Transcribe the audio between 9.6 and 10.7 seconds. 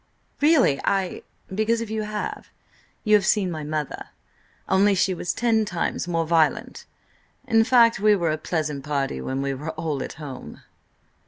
all at home."